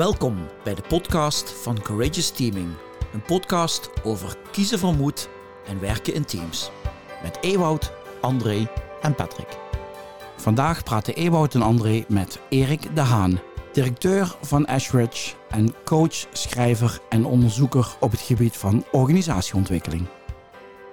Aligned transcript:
Welkom 0.00 0.36
bij 0.64 0.74
de 0.74 0.82
podcast 0.88 1.50
van 1.50 1.82
Courageous 1.82 2.30
Teaming. 2.30 2.68
Een 3.12 3.22
podcast 3.22 3.90
over 4.04 4.36
kiezen 4.50 4.78
voor 4.78 4.94
moed 4.94 5.28
en 5.66 5.80
werken 5.80 6.14
in 6.14 6.24
teams. 6.24 6.70
Met 7.22 7.38
Ewout, 7.40 7.92
André 8.20 8.68
en 9.02 9.14
Patrick. 9.14 9.58
Vandaag 10.36 10.82
praten 10.82 11.14
Ewout 11.14 11.54
en 11.54 11.62
André 11.62 12.04
met 12.08 12.40
Erik 12.48 12.94
de 12.94 13.00
Haan, 13.00 13.40
directeur 13.72 14.36
van 14.42 14.66
Ashridge 14.66 15.34
en 15.50 15.74
coach, 15.84 16.26
schrijver 16.32 17.00
en 17.08 17.24
onderzoeker 17.24 17.96
op 17.98 18.10
het 18.10 18.20
gebied 18.20 18.56
van 18.56 18.84
organisatieontwikkeling. 18.90 20.06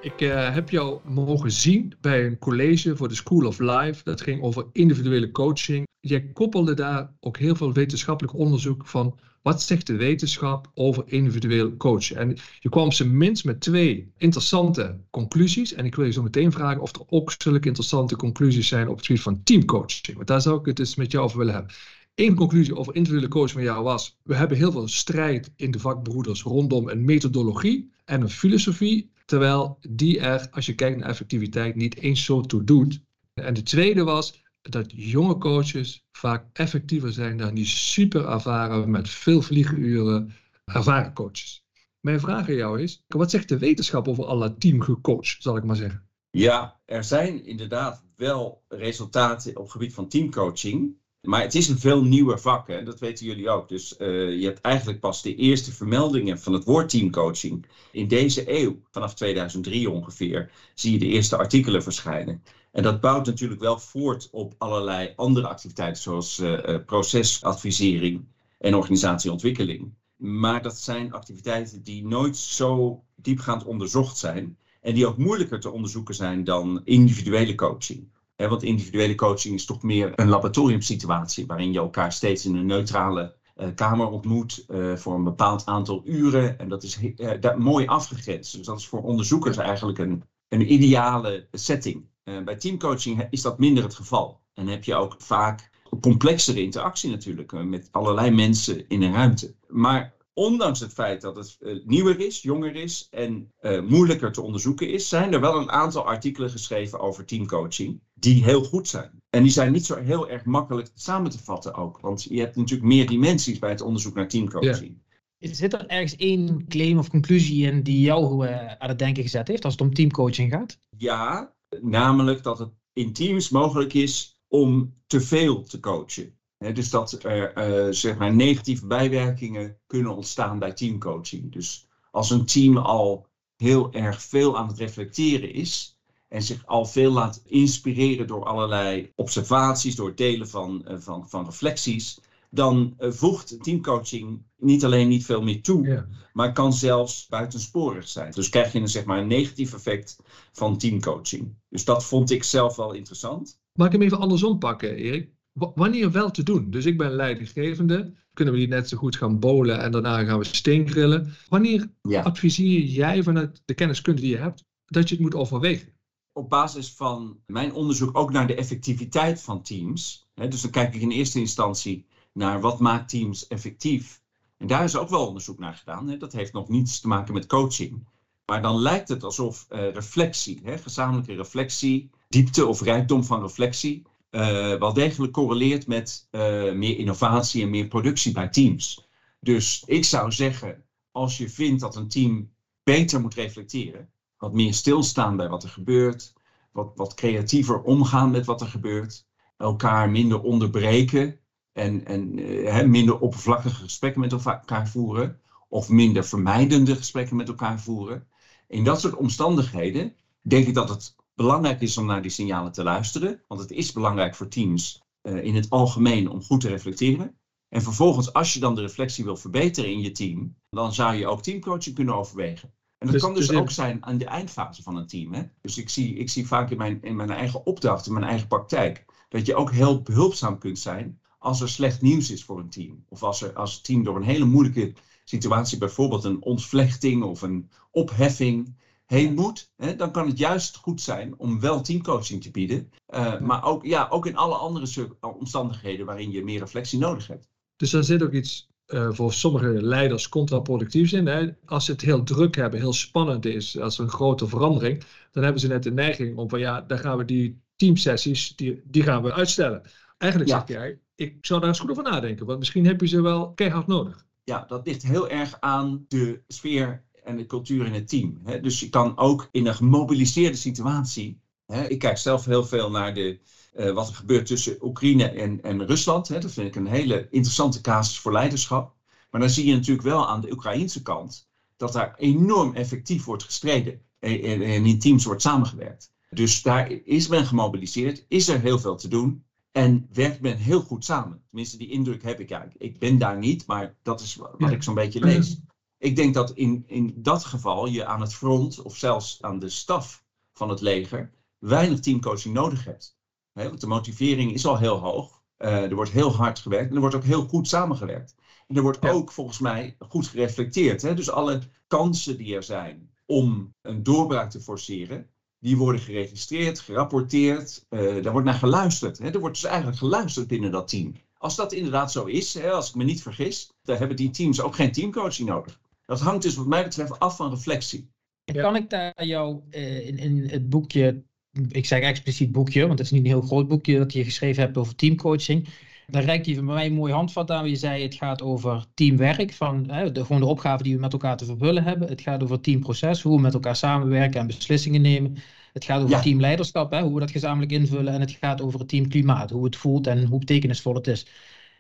Ik 0.08 0.22
uh, 0.22 0.54
heb 0.54 0.70
jou 0.70 1.00
mogen 1.06 1.52
zien 1.52 1.94
bij 2.02 2.26
een 2.26 2.38
college 2.38 2.96
voor 2.96 3.08
de 3.08 3.16
School 3.16 3.46
of 3.46 3.60
Life. 3.60 4.04
Dat 4.04 4.22
ging 4.22 4.42
over 4.42 4.66
individuele 4.72 5.32
coaching. 5.32 5.88
Jij 6.00 6.22
koppelde 6.34 6.74
daar 6.74 7.14
ook 7.20 7.38
heel 7.38 7.56
veel 7.56 7.74
wetenschappelijk 7.74 8.38
onderzoek 8.38 8.88
van 8.88 9.20
wat 9.42 9.62
zegt 9.62 9.88
de 9.88 9.96
wetenschap 9.96 10.72
over 10.74 11.04
individueel 11.06 11.78
coachen. 11.78 12.18
En 12.18 12.38
je 12.60 12.70
kwam 12.70 12.92
ze 12.92 13.08
minst 13.08 13.46
met 13.46 13.62
twee 13.62 14.12
interessante 14.18 15.00
conclusies. 15.10 15.74
En 15.74 15.86
ik 15.86 15.96
wil 15.96 16.06
je 16.06 16.12
zo 16.12 16.24
meteen 16.24 16.52
vragen 16.52 16.82
of 16.82 16.96
er 16.96 17.06
ook 17.08 17.34
zulke 17.38 17.68
interessante 17.68 18.16
conclusies 18.16 18.68
zijn 18.68 18.88
op 18.88 18.98
het 18.98 19.06
gebied 19.06 19.22
van 19.22 19.44
teamcoaching. 19.44 20.16
Want 20.16 20.28
daar 20.28 20.42
zou 20.42 20.60
ik 20.60 20.66
het 20.66 20.80
eens 20.80 20.96
met 20.96 21.12
jou 21.12 21.26
over 21.26 21.38
willen 21.38 21.54
hebben. 21.54 21.74
Eén 22.16 22.36
conclusie 22.36 22.76
over 22.76 22.96
individuele 22.96 23.32
coaching 23.32 23.54
van 23.54 23.64
jou 23.64 23.84
was: 23.84 24.18
we 24.24 24.36
hebben 24.36 24.58
heel 24.58 24.72
veel 24.72 24.88
strijd 24.88 25.52
in 25.56 25.72
de 25.72 25.80
vakbroeders 25.80 26.44
rondom 26.44 26.90
een 26.90 27.06
methodologie 27.06 27.92
en 28.06 28.22
een 28.22 28.30
filosofie 28.30 29.16
terwijl 29.28 29.78
die 29.90 30.20
er, 30.20 30.48
als 30.52 30.66
je 30.66 30.76
kijkt 30.76 30.98
naar 30.98 31.10
effectiviteit, 31.10 31.76
niet 31.76 31.98
eens 31.98 32.26
zo 32.26 32.42
toe 32.42 32.64
doet. 32.64 33.02
En 33.34 33.54
de 33.54 33.64
tweede 33.64 34.04
was 34.04 34.44
dat 34.62 34.92
jonge 34.96 35.38
coaches 35.38 36.06
vaak 36.12 36.46
effectiever 36.54 37.14
zijn 37.14 37.38
dan 37.38 37.56
die 37.56 37.66
super 37.66 38.26
ervaren 38.26 38.92
met 38.92 39.10
veel 39.10 39.42
vliegenuren 39.42 40.34
ervaren 40.66 41.14
coaches. 41.14 41.66
Mijn 42.00 42.20
vraag 42.20 42.48
aan 42.48 42.56
jou 42.56 42.82
is, 42.82 43.04
wat 43.08 43.32
zegt 43.32 43.50
de 43.50 43.58
wetenschap 43.58 44.08
over 44.08 44.26
alle 44.26 44.58
teamgecoach, 44.58 45.28
zal 45.28 45.58
ik 45.58 45.64
maar 45.64 45.76
zeggen? 45.76 46.08
Ja, 46.30 46.80
er 46.86 47.04
zijn 47.04 47.46
inderdaad 47.46 48.04
wel 48.16 48.64
resultaten 48.68 49.56
op 49.56 49.64
het 49.64 49.72
gebied 49.72 49.94
van 49.94 50.08
teamcoaching. 50.08 50.98
Maar 51.28 51.42
het 51.42 51.56
is 51.56 51.68
een 51.68 51.80
veel 51.80 52.04
nieuwer 52.04 52.40
vak, 52.40 52.86
dat 52.86 53.00
weten 53.00 53.26
jullie 53.26 53.50
ook. 53.50 53.70
Dus 53.70 53.96
uh, 54.00 54.40
je 54.40 54.46
hebt 54.46 54.62
eigenlijk 54.62 55.00
pas 55.00 55.22
de 55.22 55.36
eerste 55.36 55.72
vermeldingen 55.72 56.40
van 56.40 56.54
het 56.54 56.64
woord 56.64 56.90
teamcoaching. 56.90 57.66
In 57.92 58.08
deze 58.08 58.60
eeuw, 58.60 58.80
vanaf 58.92 59.14
2003 59.14 59.90
ongeveer, 59.90 60.52
zie 60.74 60.92
je 60.92 61.00
de 61.00 61.06
eerste 61.06 61.38
artikelen 61.38 61.84
verschijnen. 61.84 62.44
En 62.72 62.84
dat 62.84 63.02
bouwt 63.02 63.26
natuurlijk 63.26 63.62
wel 63.62 63.80
voort 63.80 64.28
op 64.32 64.54
allerlei 64.58 65.14
andere 65.16 65.48
activiteiten, 65.48 66.02
zoals 66.02 66.40
uh, 66.40 66.76
procesadvisering 66.86 68.26
en 68.60 68.76
organisatieontwikkeling. 68.76 69.94
Maar 70.16 70.62
dat 70.62 70.78
zijn 70.78 71.14
activiteiten 71.14 71.84
die 71.84 72.06
nooit 72.06 72.38
zo 72.38 73.04
diepgaand 73.16 73.64
onderzocht 73.64 74.18
zijn. 74.18 74.58
En 74.82 74.94
die 74.94 75.08
ook 75.08 75.18
moeilijker 75.18 75.60
te 75.60 75.72
onderzoeken 75.72 76.16
zijn 76.16 76.44
dan 76.44 76.82
individuele 76.84 77.56
coaching 77.56 78.08
want 78.38 78.64
individuele 78.64 79.16
coaching 79.16 79.56
is 79.56 79.66
toch 79.66 79.84
meer 79.84 80.12
een 80.16 80.28
laboratoriumsituatie 80.28 81.46
waarin 81.46 81.72
je 81.72 81.80
elkaar 81.80 82.12
steeds 82.12 82.46
in 82.46 82.56
een 82.56 82.66
neutrale 82.66 83.36
uh, 83.58 83.68
kamer 83.76 84.08
ontmoet 84.08 84.66
uh, 84.68 84.96
voor 84.96 85.16
een 85.16 85.24
bepaald 85.24 85.66
aantal 85.66 86.02
uren. 86.06 86.60
En 86.60 86.70
dat 86.70 86.84
is 86.84 87.00
uh, 87.18 87.56
mooi 87.56 87.86
afgegrensd. 87.86 88.58
Dus 88.58 88.66
dat 88.66 88.80
is 88.80 88.88
voor 88.88 89.02
onderzoekers 89.02 89.58
eigenlijk 89.58 89.98
een, 89.98 90.24
een 90.48 90.74
ideale 90.74 91.48
setting. 91.52 92.06
bij 92.24 92.56
teamcoaching 92.56 93.28
is 93.30 93.42
dat 93.42 93.60
minder 93.60 93.84
het 93.84 93.96
geval. 93.96 94.42
En 94.54 94.68
heb 94.68 94.84
je 94.84 94.96
ook 94.96 95.16
vaak 95.18 95.70
complexere 96.02 96.62
interactie 96.62 97.10
natuurlijk 97.10 97.52
met 97.52 97.88
allerlei 97.92 98.32
mensen 98.32 98.88
in 98.88 99.02
een 99.02 99.14
ruimte. 99.14 99.56
Maar 99.68 100.14
ondanks 100.34 100.80
het 100.80 100.94
feit 100.94 101.22
dat 101.22 101.36
het 101.36 101.82
nieuwer 101.86 102.20
is, 102.20 102.42
jonger 102.42 102.76
is 102.76 103.08
en 103.12 103.52
moeilijker 103.88 104.32
te 104.32 104.42
onderzoeken 104.42 104.90
is, 104.90 105.10
zijn 105.10 105.34
er 105.34 105.40
wel 105.40 105.58
een 105.58 105.72
aantal 105.72 106.06
artikelen 106.06 106.50
geschreven 106.50 107.00
over 107.00 107.26
teamcoaching 107.26 108.02
die 108.20 108.44
heel 108.44 108.64
goed 108.64 108.88
zijn. 108.88 109.22
En 109.30 109.44
die 109.44 109.52
zijn 109.52 109.72
niet 109.72 109.86
zo 109.86 109.96
heel 109.96 110.30
erg 110.30 110.46
makkelijk 110.46 110.90
samen 110.94 111.32
te 111.32 111.44
vatten 111.44 111.74
ook, 111.74 112.00
want 112.00 112.24
je 112.24 112.40
hebt 112.40 112.56
natuurlijk 112.56 112.88
meer 112.88 113.08
dimensies 113.08 113.60
bij 113.60 113.70
het 113.70 113.82
onderzoek 113.82 114.16
naar 114.16 114.28
teamcoaching. 114.28 115.02
Ja. 115.38 115.54
Zit 115.54 115.74
er 115.74 115.88
ergens 115.88 116.16
één 116.16 116.68
claim 116.68 116.98
of 116.98 117.10
conclusie 117.10 117.66
in 117.66 117.84
die 117.84 118.02
jou 118.02 118.48
uh, 118.48 118.68
aan 118.68 118.90
het 118.90 119.00
denken 119.00 119.24
gezet 119.24 119.48
heeft 119.48 119.64
als 119.64 119.74
het 119.74 119.82
om 119.82 119.94
teamcoaching 119.94 120.52
gaat? 120.52 120.80
Ja, 120.98 121.54
namelijk 121.82 122.44
dat 122.44 122.60
het 122.60 122.70
in 122.94 123.14
teams 123.14 123.50
mogelijk 123.50 123.94
is 123.94 124.42
om 124.48 124.94
te 125.08 125.22
veel 125.22 125.64
te 125.64 125.80
coachen 125.80 126.38
dus 126.58 126.90
dat 126.90 127.24
er 127.24 127.58
uh, 127.58 127.94
zeg 127.94 128.18
maar 128.18 128.36
negatieve 128.36 128.88
bijwerkingen 128.88 129.78
kunnen 129.88 130.16
ontstaan 130.16 130.60
bij 130.60 130.74
teamcoaching. 130.74 131.52
Dus 131.52 131.88
als 132.12 132.30
een 132.30 132.46
team 132.46 132.78
al 132.78 133.28
heel 133.56 133.94
erg 133.94 134.22
veel 134.22 134.58
aan 134.58 134.68
het 134.68 134.78
reflecteren 134.78 135.54
is 135.54 135.97
en 136.28 136.44
zich 136.44 136.66
al 136.66 136.86
veel 136.86 137.12
laat 137.12 137.42
inspireren 137.46 138.28
door 138.28 138.46
allerlei 138.46 139.12
observaties, 139.16 139.96
door 139.96 140.08
het 140.08 140.18
delen 140.18 140.50
van, 140.50 140.86
uh, 140.88 140.96
van, 140.98 141.30
van 141.30 141.46
reflecties, 141.46 142.20
dan 142.50 142.96
uh, 143.00 143.12
voegt 143.12 143.64
teamcoaching 143.64 144.42
niet 144.58 144.86
alleen 144.86 145.08
niet 145.08 145.26
veel 145.26 145.42
meer 145.42 145.62
toe, 145.62 145.88
ja. 145.88 146.08
maar 146.34 146.54
kan 146.54 146.74
zelfs 146.74 147.28
buitensporig 147.28 148.08
zijn. 148.08 148.32
Dus 148.32 148.50
krijg 148.50 148.72
je 148.72 148.80
een, 148.80 148.88
zeg 148.88 149.06
maar, 149.06 149.20
een 149.20 149.28
negatief 149.28 149.74
effect 149.74 150.20
van 150.52 150.78
teamcoaching. 150.78 151.56
Dus 151.70 151.86
dat 151.86 152.06
vond 152.06 152.32
ik 152.32 152.44
zelf 152.44 152.76
wel 152.76 152.94
interessant. 152.94 153.60
Mag 153.74 153.88
ik 153.88 153.94
hem 153.94 154.02
even 154.02 154.20
andersom 154.20 154.60
pakken, 154.60 154.96
Erik? 154.96 155.36
wanneer 155.76 156.12
wel 156.12 156.32
te 156.32 156.44
doen. 156.44 156.70
Dus 156.70 156.86
ik 156.86 156.98
ben 156.98 157.12
leidinggevende. 157.12 158.14
Kunnen 158.34 158.54
we 158.54 158.60
die 158.60 158.70
net 158.70 158.90
zo 158.90 158.98
goed 158.98 159.16
gaan 159.16 159.40
bowlen 159.40 159.82
en 159.82 159.92
daarna 159.92 160.24
gaan 160.24 160.40
we 160.40 160.46
steengrillen. 160.46 161.34
Wanneer 161.48 161.92
adviseer 162.02 162.82
jij 162.82 163.24
vanuit 163.24 163.62
de 163.66 163.74
kenniskunde 163.74 164.22
die 164.22 164.30
je 164.30 164.38
hebt 164.38 164.66
dat 164.86 165.10
je 165.10 165.16
het 165.16 165.24
moet 165.24 165.36
overwegen? 165.36 165.97
Op 166.38 166.50
basis 166.50 166.94
van 166.94 167.40
mijn 167.46 167.74
onderzoek 167.74 168.18
ook 168.18 168.32
naar 168.32 168.48
de 168.48 168.56
effectiviteit 168.56 169.42
van 169.42 169.62
teams. 169.62 170.30
Dus 170.34 170.62
dan 170.62 170.72
kijk 170.72 170.96
ik 170.96 171.02
in 171.02 171.12
eerste 171.12 171.40
instantie 171.40 172.06
naar 172.34 172.62
wat 172.62 172.80
maakt 172.80 173.10
teams 173.10 173.48
effectief. 173.48 174.22
En 174.58 174.68
daar 174.68 174.84
is 174.84 174.96
ook 174.96 175.10
wel 175.10 175.28
onderzoek 175.28 175.60
naar 175.60 175.74
gedaan. 175.74 176.18
Dat 176.20 176.34
heeft 176.34 176.54
nog 176.54 176.70
niets 176.70 177.00
te 177.00 177.08
maken 177.08 177.34
met 177.34 177.48
coaching. 177.48 178.08
Maar 178.46 178.62
dan 178.62 178.80
lijkt 178.80 179.08
het 179.08 179.24
alsof 179.24 179.66
uh, 179.70 179.92
reflectie, 179.92 180.62
gezamenlijke 180.64 181.36
reflectie, 181.36 182.10
diepte 182.30 182.66
of 182.66 182.82
rijkdom 182.82 183.24
van 183.24 183.42
reflectie, 183.42 184.04
uh, 184.32 184.42
wel 184.76 184.94
degelijk 184.94 185.34
correleert 185.34 185.88
met 185.88 186.28
uh, 186.32 186.42
meer 186.74 186.98
innovatie 186.98 187.64
en 187.64 187.70
meer 187.70 187.88
productie 187.88 188.32
bij 188.32 188.48
teams. 188.50 189.08
Dus 189.40 189.84
ik 189.86 190.06
zou 190.06 190.32
zeggen, 190.32 190.84
als 191.12 191.38
je 191.38 191.50
vindt 191.50 191.82
dat 191.82 191.96
een 191.96 192.08
team 192.08 192.52
beter 192.84 193.22
moet 193.22 193.34
reflecteren, 193.34 194.10
wat 194.38 194.54
meer 194.54 194.74
stilstaan 194.74 195.36
bij 195.36 195.50
wat 195.50 195.64
er 195.64 195.70
gebeurt, 195.70 196.34
wat, 196.72 196.92
wat 196.96 197.14
creatiever 197.14 197.82
omgaan 197.82 198.32
met 198.32 198.46
wat 198.46 198.62
er 198.62 198.68
gebeurt, 198.68 199.26
elkaar 199.58 200.10
minder 200.10 200.42
onderbreken 200.42 201.40
en, 201.74 202.06
en 202.06 202.38
uh, 202.40 202.84
minder 202.84 203.20
oppervlakkige 203.20 203.84
gesprekken 203.84 204.22
met 204.22 204.32
elkaar 204.32 204.88
voeren, 204.88 205.40
of 205.70 205.90
minder 205.90 206.24
vermijdende 206.26 206.96
gesprekken 206.96 207.36
met 207.36 207.48
elkaar 207.48 207.80
voeren. 207.80 208.28
In 208.68 208.84
dat 208.84 209.00
soort 209.00 209.16
omstandigheden 209.16 210.16
denk 210.42 210.68
ik 210.68 210.74
dat 210.74 210.90
het 210.90 211.16
belangrijk 211.36 211.82
is 211.82 211.98
om 211.98 212.06
naar 212.06 212.22
die 212.22 212.32
signalen 212.32 212.72
te 212.72 212.84
luisteren. 212.84 213.42
Want 213.48 213.62
het 213.62 213.72
is 213.72 213.92
belangrijk 213.92 214.36
voor 214.36 214.48
teams 214.48 215.02
uh, 215.22 215.44
in 215.44 215.56
het 215.56 215.70
algemeen 215.70 216.30
om 216.30 216.44
goed 216.44 216.62
te 216.62 216.68
reflecteren. 216.68 217.38
En 217.70 217.82
vervolgens, 217.82 218.34
als 218.34 218.54
je 218.54 218.60
dan 218.60 218.76
de 218.76 218.82
reflectie 218.82 219.24
wil 219.24 219.36
verbeteren 219.36 219.92
in 219.92 220.00
je 220.00 220.12
team, 220.12 220.56
dan 220.70 220.94
zou 220.94 221.16
je 221.16 221.28
ook 221.28 221.42
teamcoaching 221.42 221.96
kunnen 221.96 222.16
overwegen. 222.16 222.74
En 222.98 223.06
dat 223.06 223.12
dus, 223.12 223.22
kan 223.22 223.34
dus, 223.34 223.48
dus 223.48 223.58
ook 223.58 223.72
zijn 223.72 224.06
aan 224.06 224.18
de 224.18 224.26
eindfase 224.26 224.84
van 224.84 224.96
een 224.96 225.08
team. 225.08 225.34
Hè? 225.34 225.44
Dus 225.62 225.78
ik 225.78 225.90
zie, 225.90 226.16
ik 226.16 226.30
zie 226.30 226.48
vaak 226.48 226.70
in 226.70 226.78
mijn, 226.78 227.02
in 227.02 227.16
mijn 227.16 227.32
eigen 227.32 227.66
opdracht, 227.66 228.06
in 228.06 228.14
mijn 228.14 228.26
eigen 228.26 228.48
praktijk, 228.48 229.06
dat 229.30 229.46
je 229.46 229.56
ook 229.56 229.72
heel 229.72 230.02
behulpzaam 230.02 230.58
kunt 230.58 230.80
zijn 230.80 231.20
als 231.38 231.62
er 231.62 231.70
slecht 231.70 232.02
nieuws 232.02 232.32
is 232.32 232.44
voor 232.44 232.60
een 232.60 232.70
team. 232.70 233.04
Of 233.10 233.24
als, 233.24 233.42
er, 233.42 233.54
als 233.54 233.74
het 233.74 233.84
team 233.84 234.04
door 234.04 234.16
een 234.16 234.24
hele 234.24 234.46
moeilijke 234.46 234.94
situatie, 235.24 235.78
bijvoorbeeld 235.78 236.24
een 236.24 236.42
ontvlechting 236.42 237.24
of 237.24 237.42
een 237.42 237.70
opheffing, 237.92 238.76
heen 239.06 239.34
moet, 239.34 239.72
hè, 239.76 239.96
dan 239.96 240.12
kan 240.12 240.28
het 240.28 240.38
juist 240.38 240.76
goed 240.76 241.02
zijn 241.02 241.38
om 241.38 241.60
wel 241.60 241.82
teamcoaching 241.82 242.42
te 242.42 242.52
bieden. 242.52 242.92
Uh, 243.10 243.40
maar 243.40 243.64
ook, 243.64 243.86
ja, 243.86 244.08
ook 244.10 244.26
in 244.26 244.38
alle 244.38 244.56
andere 244.56 245.18
omstandigheden 245.22 246.06
waarin 246.06 246.32
je 246.32 246.44
meer 246.44 246.60
reflectie 246.60 247.00
nodig 247.00 247.28
hebt. 247.28 247.48
Dus 247.76 247.90
daar 247.90 248.04
zit 248.04 248.24
ook 248.24 248.32
iets 248.32 248.70
uh, 248.88 249.08
voor 249.12 249.34
sommige 249.34 249.68
leiders 249.68 250.30
contraproductiefs 250.30 251.14
in. 251.14 251.28
Hè? 251.28 251.48
Als 251.66 251.86
ze 251.86 251.92
het 251.92 252.02
heel 252.02 252.24
druk 252.24 252.56
hebben, 252.56 252.80
heel 252.80 252.94
spannend 252.94 253.46
is, 253.46 253.80
als 253.80 253.98
er 253.98 254.04
een 254.04 254.10
grote 254.10 254.48
verandering, 254.48 255.04
dan 255.32 255.44
hebben 255.44 255.62
ze 255.62 255.68
net 255.68 255.84
de 255.84 255.92
neiging 255.92 256.38
om 256.38 256.50
van 256.50 256.60
ja, 256.60 256.82
dan 256.82 257.00
gaan 257.00 257.18
we 257.18 257.26
die 257.26 257.62
teamsessies, 257.76 258.56
die, 258.56 258.82
die 258.86 259.04
gaan 259.04 259.24
we 259.24 259.34
uitstellen. 259.34 259.82
Eigenlijk 260.18 260.52
ja. 260.52 260.58
zeg 260.58 260.78
jij, 260.78 261.00
ik 261.16 261.38
zou 261.42 261.60
daar 261.60 261.70
eens 261.70 261.80
goed 261.80 261.90
over 261.90 262.04
nadenken, 262.04 262.46
want 262.46 262.60
misschien 262.60 262.86
heb 262.86 263.02
je 263.02 263.08
ze 263.08 263.22
wel 263.22 263.54
keihard 263.54 263.88
nodig. 263.88 264.26
Ja, 264.44 264.66
dat 264.68 264.86
ligt 264.86 265.04
heel 265.04 265.30
erg 265.30 265.58
aan 265.60 266.06
de 266.08 266.42
sfeer 266.48 267.04
en 267.24 267.38
de 267.38 267.46
cultuur 267.46 267.86
in 267.86 267.94
het 267.94 268.10
team. 268.10 268.40
Hè? 268.44 268.60
Dus 268.60 268.80
je 268.80 268.90
kan 268.90 269.18
ook 269.18 269.48
in 269.52 269.68
een 269.68 269.76
gemobiliseerde 269.76 270.58
situatie. 270.58 271.40
Hè? 271.68 271.88
Ik 271.88 272.00
kijk 272.00 272.18
zelf 272.18 272.46
heel 272.46 272.66
veel 272.66 272.92
naar 272.92 273.14
de, 273.14 273.40
uh, 273.76 273.92
wat 273.92 274.08
er 274.08 274.16
gebeurt 274.16 274.46
tussen 274.46 274.78
Oekraïne 274.82 275.30
en, 275.30 275.64
en 275.64 275.86
Rusland. 275.86 276.28
Hè? 276.28 276.40
Dat 276.40 276.52
vind 276.52 276.68
ik 276.68 276.76
een 276.76 276.88
hele 276.88 277.28
interessante 277.30 277.82
casus 277.82 278.20
voor 278.20 278.32
leiderschap. 278.32 278.96
Maar 279.32 279.42
dan 279.42 279.50
zie 279.50 279.66
je 279.66 279.74
natuurlijk 279.74 280.08
wel 280.08 280.28
aan 280.28 280.42
de 280.42 280.52
Oekraïnse 280.52 281.02
kant 281.02 281.50
dat 281.78 281.94
daar 281.94 282.16
enorm 282.18 282.76
effectief 282.76 283.24
wordt 283.24 283.44
gestreden 283.44 284.02
en 284.20 284.62
in 284.62 285.00
teams 285.00 285.26
wordt 285.26 285.42
samengewerkt. 285.42 286.12
Dus 286.30 286.62
daar 286.62 286.92
is 286.92 287.28
men 287.28 287.46
gemobiliseerd, 287.46 288.26
is 288.28 288.48
er 288.48 288.60
heel 288.60 288.80
veel 288.80 288.96
te 288.96 289.08
doen 289.08 289.46
en 289.72 290.08
werkt 290.14 290.42
men 290.42 290.58
heel 290.58 290.82
goed 290.82 291.06
samen. 291.06 291.44
Tenminste, 291.48 291.78
die 291.78 291.90
indruk 291.90 292.24
heb 292.24 292.40
ik 292.40 292.52
eigenlijk. 292.52 292.82
Ik 292.82 293.00
ben 293.00 293.18
daar 293.18 293.38
niet, 293.38 293.66
maar 293.66 293.96
dat 294.04 294.22
is 294.22 294.36
wat 294.36 294.72
ik 294.72 294.84
zo'n 294.84 294.94
beetje 294.94 295.20
lees. 295.20 295.60
Ik 295.98 296.16
denk 296.16 296.34
dat 296.34 296.52
in, 296.52 296.84
in 296.88 297.14
dat 297.18 297.44
geval 297.44 297.88
je 297.88 298.06
aan 298.06 298.22
het 298.22 298.34
front 298.34 298.82
of 298.82 298.96
zelfs 298.96 299.42
aan 299.42 299.60
de 299.60 299.70
staf 299.70 300.24
van 300.54 300.70
het 300.70 300.82
leger 300.82 301.32
weinig 301.60 302.00
teamcoaching 302.00 302.54
nodig 302.54 302.84
hebt. 302.84 303.18
want 303.54 303.82
de 303.82 303.88
motivering 303.88 304.54
is 304.54 304.66
al 304.66 304.78
heel 304.78 304.98
hoog. 304.98 305.42
Uh, 305.58 305.84
er 305.84 305.96
wordt 305.96 306.12
heel 306.12 306.36
hard 306.36 306.60
gewerkt 306.60 306.90
en 306.90 306.96
er 306.96 307.02
wordt 307.02 307.16
ook 307.16 307.24
heel 307.24 307.48
goed 307.48 307.68
samengewerkt. 307.68 308.36
En 308.68 308.76
er 308.76 308.82
wordt 308.82 309.10
ook 309.10 309.32
volgens 309.32 309.60
mij 309.60 309.96
goed 310.00 310.28
gereflecteerd. 310.28 311.02
Hè? 311.02 311.14
Dus 311.14 311.30
alle 311.30 311.62
kansen 311.88 312.38
die 312.38 312.56
er 312.56 312.64
zijn 312.64 313.10
om 313.26 313.74
een 313.82 314.04
doorbraak 314.04 314.50
te 314.50 314.62
forceren, 314.62 315.30
die 315.60 315.78
worden 315.78 316.02
geregistreerd, 316.02 316.80
gerapporteerd. 316.80 317.86
Uh, 317.90 318.24
daar 318.24 318.32
wordt 318.32 318.48
naar 318.48 318.56
geluisterd. 318.56 319.18
Hè? 319.18 319.30
Er 319.30 319.40
wordt 319.40 319.56
dus 319.56 319.70
eigenlijk 319.70 319.98
geluisterd 319.98 320.48
binnen 320.48 320.72
dat 320.72 320.88
team. 320.88 321.14
Als 321.38 321.56
dat 321.56 321.74
inderdaad 321.74 322.12
zo 322.12 322.26
is, 322.26 322.54
hè, 322.54 322.72
als 322.72 322.90
ik 322.90 322.96
me 322.96 323.04
niet 323.04 323.22
vergis, 323.22 323.72
dan 323.82 323.98
hebben 323.98 324.16
die 324.18 324.30
teams 324.30 324.62
ook 324.62 324.76
geen 324.76 324.92
teamcoaching 324.92 325.50
nodig. 325.50 325.80
Dat 326.06 326.20
hangt 326.20 326.42
dus 326.42 326.56
wat 326.56 326.68
mij 326.68 326.84
betreft 326.84 327.20
af 327.20 327.36
van 327.36 327.50
reflectie. 327.50 328.10
Kan 328.44 328.76
ik 328.76 328.90
daar 328.90 329.26
jou 329.26 329.62
uh, 329.72 330.08
in, 330.08 330.18
in 330.18 330.50
het 330.50 330.70
boekje, 330.70 331.24
ik 331.70 331.86
zeg 331.86 332.02
expliciet 332.02 332.52
boekje, 332.52 332.88
want 332.88 333.00
het 333.00 333.08
is 333.08 333.12
niet 333.12 333.22
een 333.22 333.28
heel 333.28 333.42
groot 333.42 333.68
boekje 333.68 333.98
dat 333.98 334.14
je 334.14 334.24
geschreven 334.24 334.64
hebt 334.64 334.78
over 334.78 334.96
teamcoaching. 334.96 335.68
Daar 336.08 336.24
reikt 336.24 336.46
hij 336.46 336.56
van 336.56 336.66
mij 336.66 336.86
een 336.86 336.94
mooi 336.94 337.14
handvat 337.14 337.52
aan. 337.52 337.70
Je 337.70 337.76
zei 337.76 338.04
het 338.04 338.16
gaat 338.16 338.42
over 338.42 338.86
teamwerk, 338.94 339.54
van, 339.54 339.90
hè, 339.92 340.12
de, 340.12 340.26
gewoon 340.26 340.42
de 340.42 340.48
opgave 340.48 340.84
die 340.84 340.96
we 340.96 341.02
met 341.02 341.14
elkaar 341.14 341.38
te 341.38 341.46
vervullen 341.46 341.84
hebben. 341.84 342.08
Het 342.08 342.22
gaat 342.22 342.44
over 342.44 342.62
teamproces, 342.62 343.22
hoe 343.22 343.36
we 343.36 343.42
met 343.42 343.54
elkaar 343.54 343.76
samenwerken 343.76 344.40
en 344.40 344.48
beslissingen 344.48 345.02
nemen. 345.02 345.38
Het 345.74 345.84
gaat 345.84 346.04
over 346.04 346.22
teamleiderschap, 346.22 346.92
hè, 346.92 347.02
hoe 347.02 347.14
we 347.14 347.20
dat 347.20 347.32
gezamenlijk 347.32 347.72
invullen. 347.72 348.14
En 348.14 348.20
het 348.20 348.32
gaat 348.32 348.62
over 348.62 348.80
het 348.80 348.90
teamklimaat, 348.90 349.50
hoe 349.50 349.66
het 349.66 349.76
voelt 349.76 350.08
en 350.08 350.26
hoe 350.26 350.40
betekenisvol 350.40 350.96
het 350.96 351.08
is. 351.08 351.26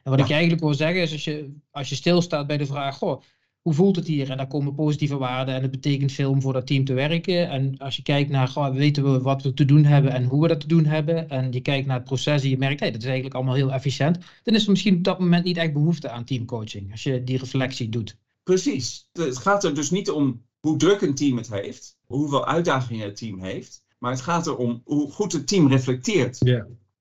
En 0.03 0.11
wat 0.11 0.19
ik 0.19 0.29
eigenlijk 0.29 0.61
wil 0.61 0.73
zeggen 0.73 1.01
is, 1.01 1.11
als 1.11 1.23
je, 1.23 1.57
als 1.71 1.89
je 1.89 1.95
stilstaat 1.95 2.47
bij 2.47 2.57
de 2.57 2.65
vraag, 2.65 2.97
goh, 2.97 3.21
hoe 3.67 3.75
voelt 3.75 3.95
het 3.95 4.07
hier? 4.07 4.29
En 4.29 4.37
daar 4.37 4.47
komen 4.47 4.75
positieve 4.75 5.17
waarden 5.17 5.55
en 5.55 5.61
het 5.61 5.71
betekent 5.71 6.11
veel 6.11 6.29
om 6.29 6.41
voor 6.41 6.53
dat 6.53 6.67
team 6.67 6.85
te 6.85 6.93
werken. 6.93 7.49
En 7.49 7.77
als 7.77 7.95
je 7.95 8.03
kijkt 8.03 8.29
naar, 8.29 8.47
goh, 8.47 8.73
weten 8.73 9.03
we 9.03 9.21
wat 9.21 9.43
we 9.43 9.53
te 9.53 9.65
doen 9.65 9.83
hebben 9.83 10.11
en 10.11 10.23
hoe 10.23 10.41
we 10.41 10.47
dat 10.47 10.59
te 10.59 10.67
doen 10.67 10.85
hebben. 10.85 11.29
En 11.29 11.51
je 11.51 11.61
kijkt 11.61 11.87
naar 11.87 11.95
het 11.95 12.05
proces 12.05 12.43
en 12.43 12.49
je 12.49 12.57
merkt, 12.57 12.79
hey, 12.79 12.91
dat 12.91 12.99
is 12.99 13.05
eigenlijk 13.05 13.35
allemaal 13.35 13.55
heel 13.55 13.71
efficiënt. 13.71 14.17
Dan 14.43 14.55
is 14.55 14.63
er 14.63 14.69
misschien 14.71 14.95
op 14.95 15.03
dat 15.03 15.19
moment 15.19 15.43
niet 15.43 15.57
echt 15.57 15.73
behoefte 15.73 16.09
aan 16.09 16.23
teamcoaching, 16.23 16.91
als 16.91 17.03
je 17.03 17.23
die 17.23 17.37
reflectie 17.37 17.89
doet. 17.89 18.17
Precies. 18.43 19.09
Het 19.11 19.37
gaat 19.37 19.63
er 19.63 19.75
dus 19.75 19.89
niet 19.89 20.09
om 20.09 20.45
hoe 20.59 20.77
druk 20.77 21.01
een 21.01 21.15
team 21.15 21.37
het 21.37 21.49
heeft, 21.49 21.97
hoeveel 22.05 22.45
uitdagingen 22.45 23.05
het 23.05 23.17
team 23.17 23.39
heeft. 23.39 23.83
Maar 23.99 24.11
het 24.11 24.21
gaat 24.21 24.47
erom 24.47 24.81
hoe 24.85 25.11
goed 25.11 25.31
het 25.31 25.47
team 25.47 25.67
reflecteert. 25.67 26.39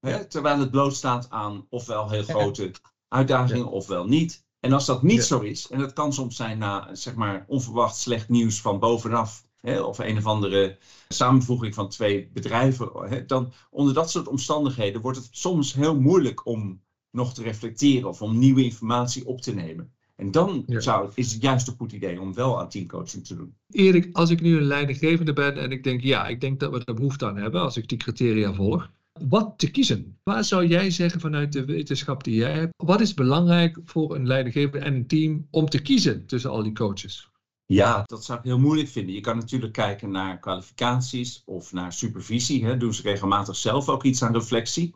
Hè, 0.00 0.24
terwijl 0.24 0.58
het 0.58 0.70
blootstaat 0.70 1.30
aan 1.30 1.66
ofwel 1.68 2.10
heel 2.10 2.22
grote 2.22 2.70
uitdagingen 3.08 3.70
ofwel 3.70 4.06
niet. 4.06 4.44
En 4.60 4.72
als 4.72 4.86
dat 4.86 5.02
niet 5.02 5.22
zo 5.22 5.40
is, 5.40 5.68
en 5.70 5.78
dat 5.78 5.92
kan 5.92 6.12
soms 6.12 6.36
zijn 6.36 6.58
na 6.58 6.94
zeg 6.94 7.14
maar, 7.14 7.44
onverwacht 7.48 7.96
slecht 7.96 8.28
nieuws 8.28 8.60
van 8.60 8.78
bovenaf, 8.78 9.46
hè, 9.60 9.80
of 9.80 9.98
een 9.98 10.16
of 10.16 10.26
andere 10.26 10.78
samenvoeging 11.08 11.74
van 11.74 11.88
twee 11.88 12.30
bedrijven, 12.32 12.90
hè, 13.08 13.26
dan 13.26 13.52
onder 13.70 13.94
dat 13.94 14.10
soort 14.10 14.28
omstandigheden 14.28 15.00
wordt 15.00 15.18
het 15.18 15.28
soms 15.30 15.72
heel 15.72 16.00
moeilijk 16.00 16.46
om 16.46 16.82
nog 17.10 17.34
te 17.34 17.42
reflecteren 17.42 18.08
of 18.08 18.22
om 18.22 18.38
nieuwe 18.38 18.64
informatie 18.64 19.26
op 19.26 19.40
te 19.40 19.54
nemen. 19.54 19.94
En 20.16 20.30
dan 20.30 20.64
zou, 20.66 21.10
is 21.14 21.32
het 21.32 21.42
juist 21.42 21.68
een 21.68 21.76
goed 21.76 21.92
idee 21.92 22.20
om 22.20 22.34
wel 22.34 22.60
aan 22.60 22.68
teamcoaching 22.68 23.26
te 23.26 23.36
doen. 23.36 23.54
Erik, 23.70 24.08
als 24.12 24.30
ik 24.30 24.40
nu 24.40 24.56
een 24.56 24.62
leidinggevende 24.62 25.32
ben 25.32 25.58
en 25.58 25.70
ik 25.70 25.84
denk, 25.84 26.00
ja, 26.00 26.26
ik 26.26 26.40
denk 26.40 26.60
dat 26.60 26.72
we 26.72 26.84
er 26.84 26.94
behoefte 26.94 27.26
aan 27.26 27.36
hebben 27.36 27.60
als 27.60 27.76
ik 27.76 27.88
die 27.88 27.98
criteria 27.98 28.54
volg. 28.54 28.90
Wat 29.28 29.54
te 29.56 29.70
kiezen? 29.70 30.18
Waar 30.22 30.44
zou 30.44 30.66
jij 30.66 30.90
zeggen 30.90 31.20
vanuit 31.20 31.52
de 31.52 31.64
wetenschap 31.64 32.24
die 32.24 32.34
jij 32.34 32.52
hebt? 32.52 32.72
Wat 32.76 33.00
is 33.00 33.14
belangrijk 33.14 33.78
voor 33.84 34.14
een 34.14 34.26
leidinggevende 34.26 34.86
en 34.86 34.94
een 34.94 35.06
team 35.06 35.46
om 35.50 35.68
te 35.68 35.82
kiezen 35.82 36.26
tussen 36.26 36.50
al 36.50 36.62
die 36.62 36.72
coaches? 36.72 37.30
Ja, 37.66 38.02
dat 38.04 38.24
zou 38.24 38.38
ik 38.38 38.44
heel 38.44 38.58
moeilijk 38.58 38.88
vinden. 38.88 39.14
Je 39.14 39.20
kan 39.20 39.36
natuurlijk 39.36 39.72
kijken 39.72 40.10
naar 40.10 40.38
kwalificaties 40.38 41.42
of 41.44 41.72
naar 41.72 41.92
supervisie. 41.92 42.64
Hè. 42.64 42.76
Doen 42.76 42.94
ze 42.94 43.02
regelmatig 43.02 43.56
zelf 43.56 43.88
ook 43.88 44.04
iets 44.04 44.22
aan 44.22 44.32
reflectie. 44.32 44.94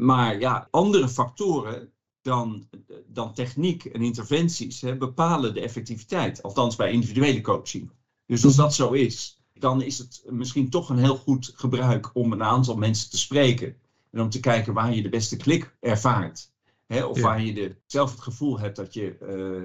Maar 0.00 0.40
ja, 0.40 0.68
andere 0.70 1.08
factoren 1.08 1.92
dan, 2.20 2.68
dan 3.06 3.34
techniek 3.34 3.84
en 3.84 4.02
interventies 4.02 4.80
hè, 4.80 4.96
bepalen 4.96 5.54
de 5.54 5.60
effectiviteit. 5.60 6.42
Althans 6.42 6.76
bij 6.76 6.92
individuele 6.92 7.40
coaching. 7.40 7.90
Dus 8.26 8.44
als 8.44 8.56
dat 8.56 8.74
zo 8.74 8.92
is, 8.92 9.35
dan 9.58 9.82
is 9.82 9.98
het 9.98 10.22
misschien 10.28 10.70
toch 10.70 10.88
een 10.88 10.98
heel 10.98 11.16
goed 11.16 11.52
gebruik 11.54 12.10
om 12.14 12.32
een 12.32 12.42
aantal 12.42 12.76
mensen 12.76 13.10
te 13.10 13.18
spreken. 13.18 13.76
En 14.10 14.20
om 14.20 14.30
te 14.30 14.40
kijken 14.40 14.72
waar 14.72 14.94
je 14.94 15.02
de 15.02 15.08
beste 15.08 15.36
klik 15.36 15.76
ervaart. 15.80 16.54
Hè, 16.86 17.04
of 17.04 17.20
waar 17.20 17.42
je 17.42 17.52
de, 17.52 17.76
zelf 17.86 18.10
het 18.10 18.20
gevoel 18.20 18.58
hebt 18.58 18.76
dat 18.76 18.94
je 18.94 19.16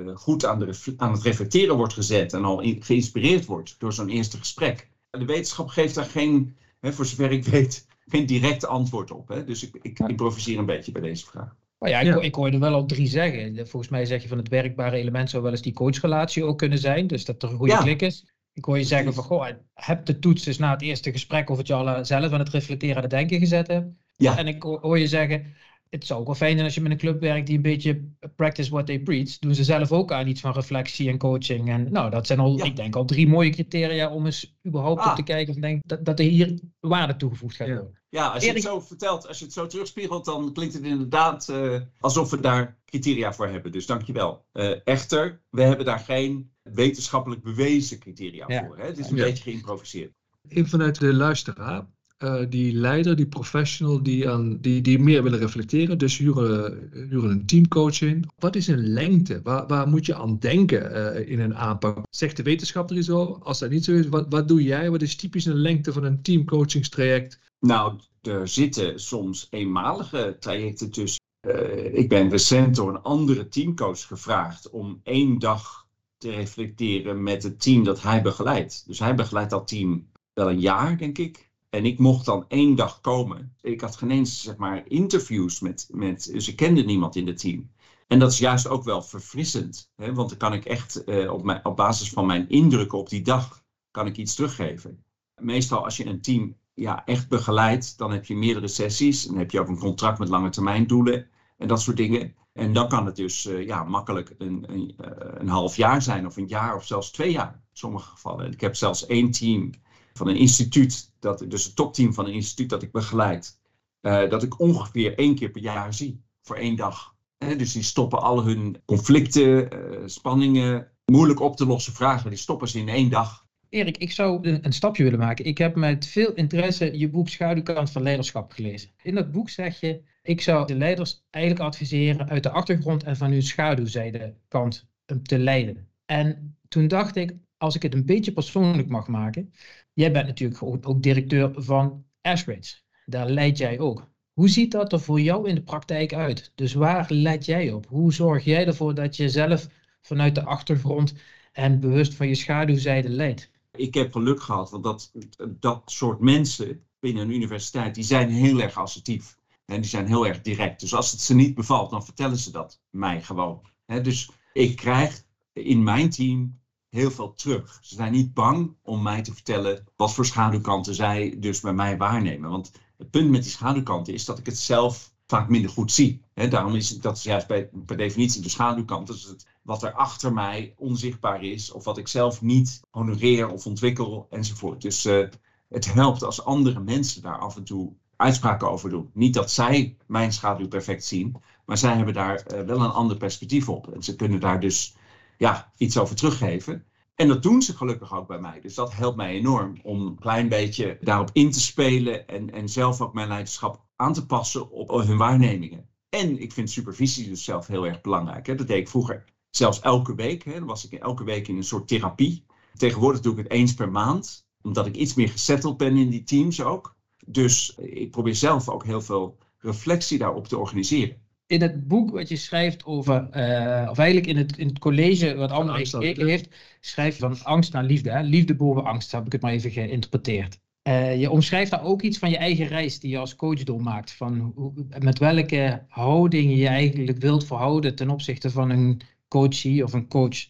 uh, 0.08 0.16
goed 0.16 0.46
aan, 0.46 0.60
de, 0.60 0.94
aan 0.98 1.12
het 1.12 1.22
reflecteren 1.22 1.76
wordt 1.76 1.94
gezet 1.94 2.34
en 2.34 2.46
al 2.46 2.64
geïnspireerd 2.80 3.46
wordt 3.46 3.76
door 3.78 3.94
zo'n 3.94 4.10
eerste 4.10 4.38
gesprek. 4.38 4.90
De 5.10 5.26
wetenschap 5.26 5.68
geeft 5.68 5.96
daar 5.96 6.06
geen, 6.06 6.56
hè, 6.80 6.94
voor 6.94 7.06
zover 7.06 7.32
ik 7.32 7.46
weet, 7.46 7.88
geen 8.08 8.26
direct 8.26 8.66
antwoord 8.66 9.12
op. 9.12 9.28
Hè. 9.28 9.44
Dus 9.44 9.64
ik, 9.64 9.80
ik 9.82 10.00
improviseer 10.00 10.58
een 10.58 10.66
beetje 10.66 10.92
bij 10.92 11.02
deze 11.02 11.26
vraag. 11.26 11.56
Oh 11.78 11.90
ja, 11.90 12.00
ik, 12.00 12.16
ik 12.16 12.36
hoorde 12.36 12.58
wel 12.58 12.74
al 12.74 12.86
drie 12.86 13.08
zeggen. 13.08 13.68
Volgens 13.68 13.92
mij 13.92 14.06
zeg 14.06 14.22
je 14.22 14.28
van 14.28 14.38
het 14.38 14.50
werkbare 14.50 14.98
element 14.98 15.30
zou 15.30 15.44
wel 15.44 15.52
eens 15.52 15.62
die 15.62 15.74
coachrelatie 15.74 16.44
ook 16.44 16.58
kunnen 16.58 16.78
zijn. 16.78 17.08
Dus 17.08 17.26
dat 17.26 17.44
er 17.44 17.50
een 17.50 17.58
goede 17.58 17.78
klik 17.78 18.02
is. 18.02 18.26
Ik 18.54 18.66
hoor 18.66 18.78
je 18.78 18.84
zeggen 18.84 19.14
van, 19.14 19.24
goh, 19.24 19.48
heb 19.74 20.06
de 20.06 20.20
toets 20.20 20.46
eens 20.46 20.58
na 20.58 20.72
het 20.72 20.82
eerste 20.82 21.12
gesprek 21.12 21.50
of 21.50 21.58
het 21.58 21.68
je 21.68 21.74
al 21.74 22.06
zelf 22.06 22.32
aan 22.32 22.40
het 22.40 22.50
reflecteren 22.50 22.96
aan 22.96 23.02
het 23.02 23.12
denken 23.12 23.40
gezet 23.40 23.68
hebt. 23.68 23.88
Ja. 24.18 24.38
En 24.38 24.48
ik 24.48 24.64
hoor 24.64 25.00
je 25.00 25.08
zeggen, 25.08 25.54
het 25.92 26.06
zou 26.06 26.20
ook 26.20 26.26
wel 26.26 26.36
fijn 26.36 26.52
zijn 26.52 26.66
als 26.66 26.76
je 26.76 26.82
met 26.82 26.92
een 26.92 26.98
club 26.98 27.20
werkt 27.20 27.48
die 27.48 27.56
een 27.56 27.62
beetje 27.62 28.02
practice 28.36 28.72
what 28.72 28.86
they 28.86 29.00
preach. 29.00 29.40
Doen 29.40 29.56
ze 29.56 29.64
zelf 29.64 29.92
ook 29.92 30.12
aan 30.12 30.28
iets 30.28 30.42
van 30.42 30.52
reflectie 30.52 31.10
en 31.10 31.18
coaching. 31.18 31.70
En 31.70 31.92
nou, 31.92 32.10
dat 32.10 32.28
zijn 32.28 32.40
al, 32.40 32.66
ik 32.66 32.76
denk 32.76 32.96
al 32.96 33.06
drie 33.06 33.28
mooie 33.28 33.50
criteria 33.50 34.10
om 34.10 34.26
eens 34.26 34.56
überhaupt 34.68 35.02
ah. 35.02 35.10
op 35.10 35.16
te 35.16 35.24
kijken 35.24 35.54
of 35.54 35.60
denk 35.60 35.82
dat, 35.86 36.06
dat 36.06 36.20
er 36.20 36.26
hier 36.26 36.60
waarde 36.80 37.16
toegevoegd 37.16 37.56
gaat 37.56 37.68
worden. 37.68 38.00
Ja, 38.10 38.28
als 38.28 38.44
je 38.44 38.52
het 38.52 38.62
zo 38.62 38.80
vertelt, 38.80 39.28
als 39.28 39.40
je 39.40 39.46
het 39.46 39.54
zo 39.54 39.68
terugspiegelt, 39.68 40.26
dan 40.26 40.54
klinkt 40.54 40.74
het 40.74 40.84
inderdaad 40.84 41.48
uh, 41.52 41.80
alsof 42.00 42.30
we 42.30 42.40
daar 42.40 42.78
criteria 42.86 43.34
voor 43.34 43.48
hebben. 43.48 43.72
Dus 43.72 43.86
dankjewel. 43.86 44.46
Uh, 44.54 44.76
echter, 44.84 45.42
we 45.50 45.62
hebben 45.62 45.86
daar 45.86 46.00
geen 46.00 46.51
wetenschappelijk 46.64 47.44
bewezen 47.44 48.00
criteria 48.00 48.66
voor. 48.66 48.78
Hè? 48.78 48.86
Het 48.86 48.98
is 48.98 49.10
een 49.10 49.16
beetje 49.16 49.44
geïmproviseerd. 49.44 50.14
Even 50.48 50.70
vanuit 50.70 51.00
de 51.00 51.14
luisteraar. 51.14 51.88
Uh, 52.24 52.42
die 52.50 52.74
leider, 52.74 53.16
die 53.16 53.28
professional, 53.28 54.04
die, 54.04 54.30
aan, 54.30 54.58
die, 54.60 54.82
die 54.82 55.00
meer 55.00 55.24
willen 55.24 55.40
reflecteren. 55.40 55.98
Dus 55.98 56.18
huren, 56.18 56.90
huren 57.10 57.30
een 57.30 57.46
teamcoach 57.46 58.02
in. 58.02 58.30
Wat 58.38 58.56
is 58.56 58.68
een 58.68 58.88
lengte? 58.88 59.40
Waar, 59.44 59.68
waar 59.68 59.88
moet 59.88 60.06
je 60.06 60.16
aan 60.16 60.40
denken 60.40 60.92
uh, 60.92 61.30
in 61.30 61.40
een 61.40 61.56
aanpak? 61.56 62.06
Zegt 62.10 62.38
de 62.38 62.44
wetenschapper 62.44 62.98
er 62.98 63.04
zo? 63.04 63.40
Als 63.44 63.60
dat 63.60 63.70
niet 63.70 63.86
zo 63.86 63.92
is, 63.92 64.08
wat, 64.08 64.26
wat 64.30 64.48
doe 64.48 64.64
jij? 64.64 64.92
Wat 64.92 65.02
is 65.02 65.16
typisch 65.16 65.46
een 65.46 65.62
lengte 65.62 65.94
van 65.94 66.04
een 66.04 66.22
teamcoachingstraject? 66.22 67.40
Nou, 67.60 68.00
er 68.22 68.48
zitten 68.48 69.00
soms 69.00 69.48
eenmalige 69.50 70.36
trajecten 70.40 70.92
tussen. 70.92 71.20
Uh, 71.48 71.98
ik 71.98 72.10
ben 72.10 72.30
recent 72.30 72.76
door 72.76 72.90
een 72.90 73.02
andere 73.02 73.48
teamcoach 73.48 74.08
gevraagd 74.08 74.70
om 74.70 75.00
één 75.04 75.40
dag 75.40 75.88
te 76.22 76.32
reflecteren 76.32 77.24
met 77.24 77.44
het 77.44 77.62
team 77.62 77.84
dat 77.84 78.02
hij 78.02 78.22
begeleidt. 78.22 78.84
Dus 78.88 79.00
hij 79.00 79.16
begeleidt 79.16 79.50
dat 79.50 79.68
team 79.68 80.10
wel 80.34 80.50
een 80.50 80.60
jaar, 80.60 80.98
denk 80.98 81.18
ik. 81.18 81.50
En 81.70 81.86
ik 81.86 82.00
mocht 82.00 82.26
dan 82.26 82.46
één 82.48 82.76
dag 82.76 83.02
komen. 83.02 83.56
Ik 83.62 83.82
had 83.82 83.96
geen 83.96 84.12
eens 84.12 84.42
zeg 84.42 84.56
maar, 84.56 84.84
interviews 84.88 85.60
met, 85.60 85.88
met. 85.92 86.24
Ze 86.24 86.32
dus 86.32 86.56
kenden 86.56 86.86
niemand 86.86 87.16
in 87.16 87.28
het 87.28 87.38
team. 87.38 87.72
En 88.08 88.20
dat 88.20 88.32
is 88.32 88.38
juist 88.38 88.68
ook 88.68 88.84
wel 88.84 89.02
verfrissend. 89.02 89.92
Hè? 89.96 90.14
Want 90.14 90.30
dan 90.30 90.38
kan 90.38 90.54
ik 90.54 90.66
echt 90.66 91.02
uh, 91.06 91.34
op, 91.34 91.44
mijn, 91.44 91.66
op 91.66 91.76
basis 91.76 92.10
van 92.10 92.26
mijn 92.26 92.50
indrukken 92.50 92.98
op 92.98 93.10
die 93.10 93.22
dag. 93.22 93.64
kan 93.92 94.08
ik 94.08 94.18
iets 94.18 94.36
teruggeven. 94.36 95.04
Meestal 95.36 95.84
als 95.84 95.98
je 95.98 96.06
een 96.06 96.22
team 96.22 96.56
ja, 96.74 97.06
echt 97.06 97.30
begeleidt, 97.30 97.98
dan 97.98 98.12
heb 98.12 98.26
je 98.26 98.36
meerdere 98.36 98.68
sessies. 98.68 99.24
Dan 99.24 99.38
heb 99.38 99.52
je 99.52 99.60
ook 99.60 99.68
een 99.68 99.80
contract 99.80 100.20
met 100.20 100.30
lange 100.30 100.50
termijn 100.50 100.88
doelen 100.88 101.28
en 101.58 101.68
dat 101.68 101.82
soort 101.82 101.98
dingen. 101.98 102.36
En 102.54 102.74
dan 102.74 102.90
kan 102.90 103.06
het 103.06 103.16
dus 103.16 103.46
uh, 103.46 103.66
ja, 103.66 103.84
makkelijk 103.84 104.36
een, 104.38 104.64
een, 104.68 104.96
uh, 105.02 105.08
een, 105.38 105.48
half 105.48 105.76
jaar 105.76 106.02
zijn, 106.02 106.26
of 106.26 106.38
een 106.38 106.48
jaar, 106.48 106.76
of 106.76 106.86
zelfs 106.86 107.12
twee 107.12 107.32
jaar 107.32 107.54
in 107.54 107.60
sommige 107.72 108.10
gevallen. 108.10 108.52
Ik 108.52 108.62
heb 108.62 108.76
zelfs 108.76 109.06
één 109.06 109.32
team 109.32 109.72
van 110.14 110.28
een 110.28 110.36
instituut, 110.36 111.14
dat, 111.20 111.46
dus 111.48 111.64
het 111.64 111.76
topteam 111.76 112.14
van 112.14 112.26
een 112.26 112.34
instituut 112.34 112.70
dat 112.70 112.84
ik 112.84 112.92
begeleid, 112.92 113.60
uh, 114.02 114.30
dat 114.30 114.44
ik 114.44 114.60
ongeveer 114.60 115.18
één 115.18 115.36
keer 115.36 115.50
per 115.50 115.62
jaar 115.62 115.94
zie, 115.94 116.24
voor 116.42 116.56
één 116.56 116.76
dag. 116.76 117.16
dus 117.38 117.72
die 117.72 117.84
stoppen 117.84 118.22
al 118.22 118.44
hun 118.44 118.82
conflicten, 118.86 119.70
spanningen, 120.06 120.92
moeilijk 121.06 121.40
op 121.40 121.56
te 121.56 121.66
lossen 121.66 121.94
vragen, 121.94 122.30
die 122.30 122.40
stoppen 122.40 122.68
ze 122.68 122.80
in 122.80 122.90
één 122.90 123.10
dag. 123.10 123.46
Erik, 123.72 123.98
ik 123.98 124.12
zou 124.12 124.48
een, 124.48 124.66
een, 124.66 124.74
stapje 124.74 125.04
willen 125.04 125.20
maken. 125.20 125.46
Ik 125.46 125.58
heb 125.58 125.76
met 125.76 126.08
veel 126.08 126.34
interesse 126.34 126.98
je 126.98 127.10
boek 127.10 127.30
Schaduwkant 127.30 127.92
van 127.92 128.02
Leiderschap 128.02 128.52
gelezen. 128.52 128.90
In 129.02 129.16
dat 129.16 129.32
boek 129.32 129.50
zeg 129.50 129.80
je, 129.80 130.02
ik 130.24 130.42
zou 130.42 130.68
de 130.68 130.76
leiders 130.76 131.24
eigenlijk 131.30 131.66
adviseren 131.66 132.30
uit 132.30 132.44
de 132.44 132.50
achtergrond 132.50 133.04
en 133.04 133.18
van 133.18 133.32
hun 133.32 133.44
schaduwzijde 133.44 134.36
kant 134.48 134.88
te 135.24 135.40
leiden. 135.40 135.88
En 136.06 136.58
toen 136.68 136.88
dacht 136.88 137.16
ik, 137.16 137.36
als 137.58 137.76
ik 137.76 137.82
het 137.82 137.94
een 137.94 138.06
beetje 138.06 138.32
persoonlijk 138.32 138.88
mag 138.88 139.08
maken. 139.08 139.54
Jij 139.94 140.12
bent 140.12 140.28
natuurlijk 140.28 140.64
ook, 140.64 140.90
ook 140.90 141.04
directeur 141.04 141.52
van 141.56 142.06
Ashgrades. 142.22 142.86
Daar 143.06 143.30
leid 143.30 143.58
jij 143.58 143.80
ook. 143.80 144.10
Hoe 144.34 144.50
ziet 144.50 144.72
dat 144.72 144.94
er 144.94 145.00
voor 145.00 145.22
jou 145.22 145.50
in 145.50 145.56
de 145.56 145.64
praktijk 145.64 146.14
uit? 146.14 146.52
Dus 146.56 146.74
waar 146.74 147.06
let 147.10 147.46
jij 147.46 147.72
op? 147.72 147.88
Hoe 147.88 148.14
zorg 148.14 148.44
jij 148.44 148.68
ervoor 148.68 148.96
dat 148.96 149.16
je 149.16 149.30
zelf 149.30 149.68
vanuit 150.02 150.36
de 150.36 150.44
achtergrond 150.44 151.14
en 151.52 151.80
bewust 151.80 152.14
van 152.14 152.28
je 152.28 152.36
schaduwzijde 152.36 153.10
leidt? 153.10 153.52
Ik 153.72 153.94
heb 153.94 154.12
geluk 154.12 154.42
gehad, 154.42 154.70
want 154.70 154.84
dat, 154.84 155.12
dat 155.60 155.82
soort 155.86 156.20
mensen 156.20 156.84
binnen 157.00 157.24
een 157.24 157.36
universiteit, 157.36 157.96
die 157.96 158.04
zijn 158.04 158.30
heel 158.30 158.62
erg 158.62 158.78
assertief. 158.78 159.40
En 159.66 159.82
die 159.82 159.90
zijn 159.90 160.08
heel 160.08 160.28
erg 160.28 160.42
direct. 160.42 160.80
Dus 160.80 160.94
als 160.94 161.12
het 161.12 161.22
ze 161.22 161.36
niet 161.36 161.56
bevalt, 161.56 161.90
dan 161.90 162.06
vertellen 162.06 162.38
ze 162.38 162.52
dat 162.52 162.82
mij 162.90 163.22
gewoon. 163.22 163.62
dus 163.86 164.32
ik 164.54 164.76
krijg 164.76 165.24
in 165.54 165.84
mijn 165.84 166.10
team 166.10 166.60
heel 166.90 167.12
veel 167.12 167.34
terug. 167.34 167.80
Ze 167.82 167.96
zijn 167.96 168.12
niet 168.12 168.34
bang 168.34 168.76
om 168.82 169.02
mij 169.02 169.22
te 169.22 169.34
vertellen 169.34 169.88
wat 169.96 170.14
voor 170.14 170.26
schaduwkanten 170.26 170.96
zij 170.96 171.36
dus 171.40 171.60
bij 171.60 171.74
mij 171.74 171.98
waarnemen. 171.98 172.50
Want 172.50 172.72
het 172.98 173.10
punt 173.10 173.30
met 173.30 173.44
die 173.44 173.52
schaduwkanten 173.52 174.14
is 174.14 174.26
dat 174.26 174.40
ik 174.40 174.46
het 174.46 174.58
zelf 174.58 175.14
vaak 175.28 175.50
minder 175.50 175.72
goed 175.72 175.92
zie. 175.92 176.22
daarom 176.34 176.76
is 176.76 176.90
dat 177.00 177.18
is 177.18 177.24
juist 177.24 177.48
bij, 177.48 177.70
per 177.86 177.98
definitie 177.98 178.42
de 178.42 178.50
schaduwkant. 178.50 179.08
Dus 179.08 179.24
het, 179.24 179.46
wat 179.62 179.84
er 179.84 179.94
achter 179.94 180.34
mij 180.34 180.74
onzichtbaar 180.78 181.44
is, 181.44 181.72
of 181.72 181.84
wat 181.84 181.98
ik 181.98 182.08
zelf 182.08 182.42
niet 182.42 182.80
honoreer 182.90 183.50
of 183.50 183.66
ontwikkel 183.66 184.28
enzovoort. 184.30 184.82
Dus 184.82 185.06
uh, 185.06 185.28
het 185.70 185.94
helpt 185.94 186.24
als 186.24 186.46
andere 186.46 186.80
mensen 186.80 187.22
daar 187.22 187.40
af 187.40 187.56
en 187.56 187.64
toe 187.64 187.94
uitspraken 188.16 188.70
over 188.70 188.90
doen. 188.90 189.10
Niet 189.14 189.34
dat 189.34 189.52
zij 189.52 189.98
mijn 190.08 190.34
schaduw 190.34 190.68
perfect 190.68 191.06
zien, 191.06 191.36
maar 191.66 191.78
zij 191.78 191.96
hebben 191.96 192.14
daar 192.14 192.46
uh, 192.54 192.62
wel 192.62 192.82
een 192.82 192.92
ander 192.92 193.18
perspectief 193.18 193.70
op. 193.70 193.94
En 193.94 194.04
ze 194.04 194.16
kunnen 194.16 194.40
daar 194.40 194.60
dus 194.60 194.96
ja, 195.38 195.72
iets 195.78 195.98
over 195.98 196.16
teruggeven. 196.16 196.86
En 197.16 197.28
dat 197.28 197.44
doen 197.44 197.62
ze 197.62 197.78
gelukkig 197.78 198.14
ook 198.14 198.28
bij 198.28 198.40
mij. 198.40 198.60
Dus 198.62 198.76
dat 198.76 198.94
helpt 198.94 199.18
mij 199.18 199.32
enorm 199.32 199.78
om 199.84 200.02
een 200.02 200.20
klein 200.20 200.50
beetje 200.50 200.98
daarop 201.02 201.30
in 201.34 201.52
te 201.52 201.60
spelen 201.60 202.28
en, 202.28 202.52
en 202.54 202.70
zelf 202.70 203.02
ook 203.02 203.14
mijn 203.14 203.28
leiderschap 203.28 203.86
aan 203.96 204.14
te 204.14 204.26
passen 204.26 204.72
op 204.72 204.90
hun 204.90 205.18
waarnemingen. 205.18 205.90
En 206.10 206.42
ik 206.42 206.52
vind 206.52 206.70
supervisie 206.70 207.30
dus 207.30 207.44
zelf 207.44 207.68
heel 207.68 207.88
erg 207.88 208.02
belangrijk. 208.02 208.48
Hè. 208.48 208.56
Dat 208.56 208.68
deed 208.68 208.78
ik 208.78 208.90
vroeger 208.90 209.26
zelfs 209.52 209.80
elke 209.80 210.16
week. 210.16 210.44
Hè. 210.44 210.54
Dan 210.54 210.66
was 210.66 210.86
ik 210.86 211.00
elke 211.00 211.24
week 211.24 211.48
in 211.48 211.58
een 211.58 211.64
soort 211.64 211.88
therapie. 211.88 212.46
Tegenwoordig 212.78 213.22
doe 213.22 213.32
ik 213.32 213.38
het 213.38 213.52
eens 213.52 213.74
per 213.74 213.92
maand, 213.92 214.46
omdat 214.62 214.86
ik 214.86 214.96
iets 214.96 215.14
meer 215.14 215.30
gesetteld 215.30 215.78
ben 215.78 215.98
in 215.98 216.10
die 216.10 216.24
teams 216.24 216.62
ook. 216.62 216.96
Dus 217.26 217.76
ik 217.76 218.12
probeer 218.12 218.36
zelf 218.36 218.70
ook 218.70 218.86
heel 218.86 219.02
veel 219.02 219.38
reflectie 219.58 220.18
daarop 220.18 220.48
te 220.48 220.58
organiseren 220.58 221.22
in 221.52 221.62
het 221.62 221.88
boek 221.88 222.12
wat 222.12 222.30
je 222.30 222.36
schrijft 222.36 222.86
over, 222.86 223.22
uh, 223.22 223.88
of 223.90 223.98
eigenlijk 223.98 224.28
in 224.28 224.38
het, 224.38 224.58
in 224.58 224.68
het 224.68 224.80
college 224.80 225.36
wat 225.36 225.52
André 225.52 225.86
gekeken 225.86 226.28
heeft, 226.28 226.50
schrijf 226.80 227.18
je 227.18 227.22
van 227.22 227.44
angst 227.44 227.74
naar 227.74 227.84
liefde. 227.84 228.12
Hè? 228.12 228.22
Liefde 228.22 228.56
boven 228.56 228.84
angst, 228.84 229.12
heb 229.12 229.26
ik 229.26 229.32
het 229.32 229.42
maar 229.42 229.52
even 229.52 229.72
geïnterpreteerd. 229.72 230.60
Uh, 230.88 231.20
je 231.20 231.30
omschrijft 231.30 231.72
daar 231.72 231.84
ook 231.84 232.02
iets 232.02 232.18
van 232.18 232.30
je 232.30 232.38
eigen 232.38 232.68
reis 232.68 233.00
die 233.00 233.12
je 233.12 233.18
als 233.18 233.36
coach 233.36 233.64
doormaakt. 233.64 234.12
Van 234.12 234.54
hoe, 234.56 234.74
met 235.00 235.20
welke 235.20 235.86
houding 235.88 236.58
je 236.58 236.68
eigenlijk 236.68 237.18
wilt 237.18 237.46
verhouden 237.46 237.96
ten 237.96 238.10
opzichte 238.10 238.50
van 238.50 238.70
een 238.70 239.02
coachie 239.32 239.84
of 239.84 239.94
een 239.94 240.08
coach. 240.08 240.48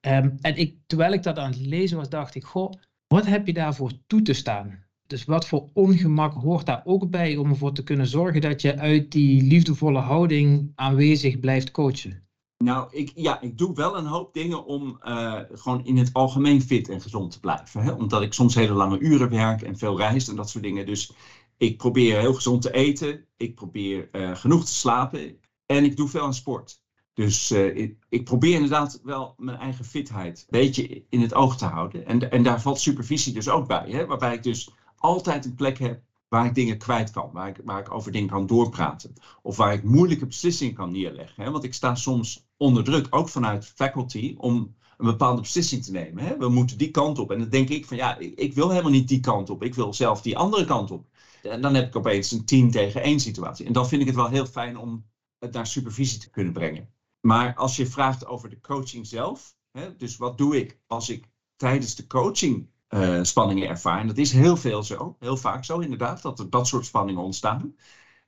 Um, 0.00 0.36
en 0.40 0.56
ik, 0.56 0.76
terwijl 0.86 1.12
ik 1.12 1.22
dat 1.22 1.38
aan 1.38 1.50
het 1.50 1.60
lezen 1.60 1.96
was, 1.96 2.08
dacht 2.08 2.34
ik, 2.34 2.44
goh, 2.44 2.72
wat 3.06 3.26
heb 3.26 3.46
je 3.46 3.52
daarvoor 3.52 3.92
toe 4.06 4.22
te 4.22 4.32
staan? 4.32 4.86
Dus 5.06 5.24
wat 5.24 5.46
voor 5.46 5.68
ongemak 5.72 6.34
hoort 6.34 6.66
daar 6.66 6.82
ook 6.84 7.10
bij 7.10 7.36
om 7.36 7.50
ervoor 7.50 7.72
te 7.72 7.82
kunnen 7.82 8.06
zorgen 8.06 8.40
dat 8.40 8.62
je 8.62 8.78
uit 8.78 9.10
die 9.12 9.42
liefdevolle 9.42 9.98
houding 9.98 10.72
aanwezig 10.74 11.40
blijft 11.40 11.70
coachen? 11.70 12.26
Nou, 12.64 12.88
ik, 12.90 13.12
ja, 13.14 13.40
ik 13.40 13.58
doe 13.58 13.74
wel 13.74 13.96
een 13.96 14.06
hoop 14.06 14.34
dingen 14.34 14.64
om 14.64 15.00
uh, 15.02 15.40
gewoon 15.52 15.84
in 15.84 15.96
het 15.96 16.12
algemeen 16.12 16.62
fit 16.62 16.88
en 16.88 17.00
gezond 17.00 17.30
te 17.30 17.40
blijven. 17.40 17.82
Hè? 17.82 17.92
Omdat 17.92 18.22
ik 18.22 18.32
soms 18.32 18.54
hele 18.54 18.72
lange 18.72 18.98
uren 18.98 19.30
werk 19.30 19.62
en 19.62 19.78
veel 19.78 19.98
reis 19.98 20.28
en 20.28 20.36
dat 20.36 20.50
soort 20.50 20.64
dingen. 20.64 20.86
Dus 20.86 21.12
ik 21.56 21.76
probeer 21.76 22.18
heel 22.18 22.34
gezond 22.34 22.62
te 22.62 22.72
eten. 22.72 23.24
Ik 23.36 23.54
probeer 23.54 24.08
uh, 24.12 24.36
genoeg 24.36 24.64
te 24.64 24.74
slapen. 24.74 25.40
En 25.66 25.84
ik 25.84 25.96
doe 25.96 26.08
veel 26.08 26.22
aan 26.22 26.34
sport. 26.34 26.80
Dus 27.18 27.50
uh, 27.50 27.90
ik, 28.08 28.24
probeer 28.24 28.54
inderdaad 28.54 29.00
wel 29.02 29.34
mijn 29.36 29.58
eigen 29.58 29.84
fitheid 29.84 30.38
een 30.38 30.60
beetje 30.60 31.04
in 31.08 31.20
het 31.20 31.34
oog 31.34 31.56
te 31.56 31.64
houden. 31.64 32.06
En, 32.06 32.30
en 32.30 32.42
daar 32.42 32.60
valt 32.60 32.80
supervisie 32.80 33.32
dus 33.32 33.48
ook 33.48 33.66
bij. 33.66 33.90
Hè? 33.90 34.06
Waarbij 34.06 34.34
ik 34.34 34.42
dus 34.42 34.70
altijd 34.96 35.44
een 35.44 35.54
plek 35.54 35.78
heb 35.78 36.02
waar 36.28 36.46
ik 36.46 36.54
dingen 36.54 36.78
kwijt 36.78 37.10
kan, 37.10 37.30
waar 37.32 37.48
ik, 37.48 37.60
waar 37.64 37.80
ik 37.80 37.94
over 37.94 38.12
dingen 38.12 38.28
kan 38.28 38.46
doorpraten. 38.46 39.12
Of 39.42 39.56
waar 39.56 39.72
ik 39.72 39.82
moeilijke 39.82 40.26
beslissingen 40.26 40.74
kan 40.74 40.92
neerleggen. 40.92 41.44
Hè? 41.44 41.50
Want 41.50 41.64
ik 41.64 41.74
sta 41.74 41.94
soms 41.94 42.46
onder 42.56 42.84
druk, 42.84 43.06
ook 43.10 43.28
vanuit 43.28 43.66
faculty, 43.66 44.34
om 44.36 44.74
een 44.96 45.06
bepaalde 45.06 45.40
beslissing 45.40 45.84
te 45.84 45.92
nemen. 45.92 46.24
Hè? 46.24 46.36
We 46.36 46.48
moeten 46.48 46.78
die 46.78 46.90
kant 46.90 47.18
op. 47.18 47.30
En 47.30 47.38
dan 47.38 47.48
denk 47.48 47.68
ik 47.68 47.86
van 47.86 47.96
ja, 47.96 48.18
ik, 48.18 48.54
wil 48.54 48.70
helemaal 48.70 48.90
niet 48.90 49.08
die 49.08 49.20
kant 49.20 49.50
op. 49.50 49.62
Ik 49.62 49.74
wil 49.74 49.94
zelf 49.94 50.22
die 50.22 50.36
andere 50.38 50.64
kant 50.64 50.90
op. 50.90 51.06
En 51.42 51.60
dan 51.60 51.74
heb 51.74 51.86
ik 51.86 51.96
opeens 51.96 52.30
een 52.30 52.44
10 52.44 52.70
tegen 52.70 53.02
1 53.02 53.20
situatie. 53.20 53.66
En 53.66 53.72
dan 53.72 53.88
vind 53.88 54.00
ik 54.00 54.06
het 54.06 54.16
wel 54.16 54.28
heel 54.28 54.46
fijn 54.46 54.78
om 54.78 55.04
het 55.38 55.52
naar 55.52 55.66
supervisie 55.66 56.20
te 56.20 56.30
kunnen 56.30 56.52
brengen. 56.52 56.96
Maar 57.28 57.54
als 57.54 57.76
je 57.76 57.86
vraagt 57.86 58.26
over 58.26 58.48
de 58.48 58.60
coaching 58.60 59.06
zelf, 59.06 59.56
hè, 59.70 59.96
dus 59.96 60.16
wat 60.16 60.38
doe 60.38 60.56
ik 60.56 60.78
als 60.86 61.08
ik 61.10 61.28
tijdens 61.56 61.94
de 61.94 62.06
coaching 62.06 62.70
uh, 62.88 63.22
spanningen 63.22 63.68
ervaren. 63.68 64.06
Dat 64.06 64.16
is 64.16 64.32
heel 64.32 64.56
veel 64.56 64.82
zo, 64.82 65.16
heel 65.18 65.36
vaak 65.36 65.64
zo 65.64 65.78
inderdaad, 65.78 66.22
dat 66.22 66.38
er 66.38 66.50
dat 66.50 66.66
soort 66.66 66.86
spanningen 66.86 67.22
ontstaan. 67.22 67.74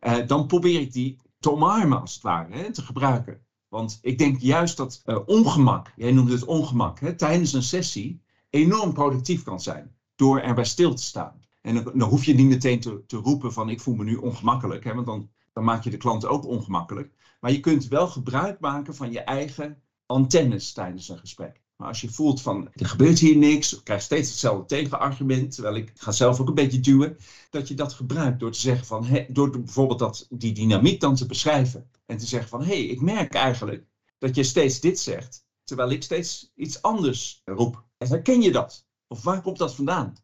Uh, 0.00 0.26
dan 0.26 0.46
probeer 0.46 0.80
ik 0.80 0.92
die 0.92 1.18
te 1.38 1.50
omarmen 1.50 2.00
als 2.00 2.14
het 2.14 2.22
ware, 2.22 2.56
hè, 2.56 2.72
te 2.72 2.82
gebruiken. 2.82 3.46
Want 3.68 3.98
ik 4.02 4.18
denk 4.18 4.40
juist 4.40 4.76
dat 4.76 5.02
uh, 5.04 5.18
ongemak, 5.26 5.92
jij 5.96 6.12
noemde 6.12 6.32
het 6.32 6.44
ongemak, 6.44 7.00
hè, 7.00 7.16
tijdens 7.16 7.52
een 7.52 7.62
sessie 7.62 8.22
enorm 8.50 8.92
productief 8.92 9.42
kan 9.42 9.60
zijn. 9.60 9.94
Door 10.14 10.40
erbij 10.40 10.64
stil 10.64 10.94
te 10.94 11.02
staan. 11.02 11.40
En 11.62 11.74
dan, 11.74 11.84
dan 11.94 12.08
hoef 12.08 12.24
je 12.24 12.34
niet 12.34 12.48
meteen 12.48 12.80
te, 12.80 13.04
te, 13.06 13.16
roepen 13.16 13.52
van 13.52 13.68
ik 13.68 13.80
voel 13.80 13.94
me 13.94 14.04
nu 14.04 14.16
ongemakkelijk, 14.16 14.84
hè, 14.84 14.94
want 14.94 15.06
dan, 15.06 15.30
dan 15.52 15.64
maak 15.64 15.84
je 15.84 15.90
de 15.90 15.96
klant 15.96 16.26
ook 16.26 16.46
ongemakkelijk. 16.46 17.12
Maar 17.40 17.52
je 17.52 17.60
kunt 17.60 17.88
wel 17.88 18.08
gebruik 18.08 18.60
maken 18.60 18.94
van 18.94 19.12
je 19.12 19.20
eigen 19.20 19.82
antennes 20.06 20.72
tijdens 20.72 21.08
een 21.08 21.18
gesprek. 21.18 21.60
Maar 21.76 21.88
als 21.88 22.00
je 22.00 22.10
voelt 22.10 22.42
van 22.42 22.68
er 22.72 22.86
gebeurt 22.86 23.18
hier 23.18 23.36
niks, 23.36 23.76
ik 23.76 23.84
krijg 23.84 24.02
steeds 24.02 24.28
hetzelfde 24.28 24.64
tegenargument, 24.64 25.54
terwijl 25.54 25.76
ik 25.76 25.92
ga 25.94 26.12
zelf 26.12 26.40
ook 26.40 26.48
een 26.48 26.54
beetje 26.54 26.80
duwen, 26.80 27.16
dat 27.50 27.68
je 27.68 27.74
dat 27.74 27.92
gebruikt 27.92 28.40
door 28.40 28.50
te 28.50 28.60
zeggen 28.60 28.86
van, 28.86 29.04
he, 29.04 29.26
door 29.28 29.50
bijvoorbeeld 29.50 29.98
dat, 29.98 30.26
die 30.30 30.52
dynamiek 30.52 31.00
dan 31.00 31.14
te 31.14 31.26
beschrijven. 31.26 31.90
En 32.06 32.16
te 32.16 32.26
zeggen 32.26 32.48
van, 32.48 32.60
hé, 32.60 32.66
hey, 32.66 32.84
ik 32.84 33.00
merk 33.00 33.34
eigenlijk 33.34 33.86
dat 34.18 34.34
je 34.34 34.42
steeds 34.42 34.80
dit 34.80 34.98
zegt, 34.98 35.46
terwijl 35.64 35.90
ik 35.90 36.02
steeds 36.02 36.52
iets 36.54 36.82
anders 36.82 37.42
roep. 37.44 37.84
En 37.96 38.08
herken 38.08 38.42
je 38.42 38.52
dat? 38.52 38.86
Of 39.06 39.22
waar 39.22 39.42
komt 39.42 39.58
dat 39.58 39.74
vandaan? 39.74 40.14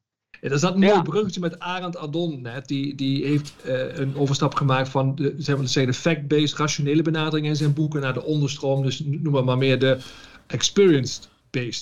Er 0.41 0.59
zat 0.59 0.75
een 0.75 0.81
mooi 0.81 1.03
bruggetje 1.03 1.41
met 1.41 1.59
Arend 1.59 1.97
Adon 1.97 2.43
net. 2.43 2.69
Die, 2.69 2.95
die 2.95 3.25
heeft 3.25 3.55
uh, 3.67 3.97
een 3.97 4.17
overstap 4.17 4.55
gemaakt 4.55 4.89
van 4.89 5.15
de, 5.15 5.35
zeg 5.39 5.57
maar, 5.57 5.87
de 5.87 5.95
fact-based 5.95 6.59
rationele 6.59 7.03
benadering 7.03 7.47
in 7.47 7.57
zijn 7.57 7.73
boeken 7.73 8.01
naar 8.01 8.15
de 8.15 8.25
onderstroom. 8.25 8.83
Dus 8.83 9.03
noem 9.05 9.33
maar, 9.33 9.45
maar 9.45 9.59
meer 9.59 9.79
de 9.79 9.99
experienced 10.47 11.29